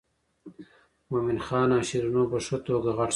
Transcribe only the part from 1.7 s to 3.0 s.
او شیرینو په ښه توګه